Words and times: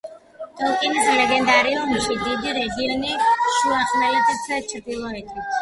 ტოლკინის 0.61 1.09
ლეგენდარიუმში 1.19 2.17
დიდი 2.23 2.55
რეგიონი 2.61 3.13
შუახმელეთის 3.59 4.45
ჩრდილოეთით. 4.73 5.49